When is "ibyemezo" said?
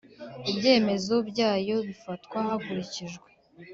0.51-1.15